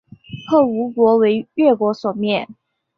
[0.49, 2.47] 后吴国为越国所灭。